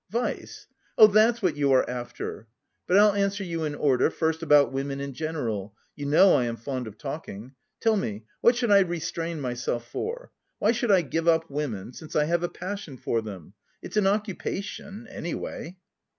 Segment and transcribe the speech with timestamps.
[0.09, 0.65] "Vice!
[0.97, 2.47] Oh, that's what you are after!
[2.87, 6.55] But I'll answer you in order, first about women in general; you know I am
[6.57, 7.53] fond of talking.
[7.79, 10.31] Tell me, what should I restrain myself for?
[10.57, 13.53] Why should I give up women, since I have a passion for them?
[13.83, 15.77] It's an occupation, anyway."